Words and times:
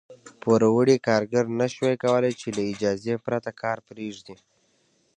پوروړي 0.41 0.97
کارګر 1.07 1.45
نه 1.59 1.67
شوای 1.73 1.95
کولای 2.03 2.33
چې 2.41 2.47
له 2.57 2.61
اجازې 2.73 3.13
پرته 3.25 3.51
کار 3.61 3.77
پرېږدي. 3.87 4.35